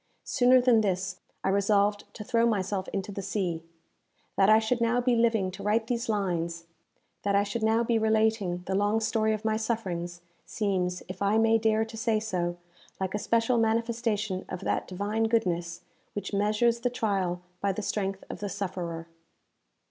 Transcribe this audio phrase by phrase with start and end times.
[0.23, 3.61] Sooner than this, I resolved to throw myself into the sea.
[4.35, 6.65] That I should now be living to write these lines
[7.21, 11.37] that I should now be relating the long story of my sufferings seems, if I
[11.37, 12.57] may dare to say so,
[12.99, 15.81] like a special manifestation of that divine goodness
[16.13, 19.07] which measures the trial by the strength of the sufferer.